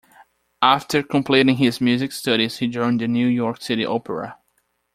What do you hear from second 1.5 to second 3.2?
his music studies, he joined the